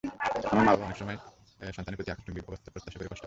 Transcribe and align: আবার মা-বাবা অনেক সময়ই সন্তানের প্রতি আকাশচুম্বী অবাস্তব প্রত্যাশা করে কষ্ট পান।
আবার 0.43 0.63
মা-বাবা 0.67 0.83
অনেক 0.85 0.97
সময়ই 0.97 1.19
সন্তানের 1.73 1.97
প্রতি 1.97 2.11
আকাশচুম্বী 2.11 2.41
অবাস্তব 2.41 2.69
প্রত্যাশা 2.73 2.97
করে 2.97 3.01
কষ্ট 3.01 3.09
পান। 3.09 3.19